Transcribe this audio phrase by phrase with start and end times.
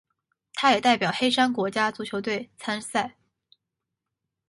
[0.55, 3.19] 他也代表黑山国家足球队参赛。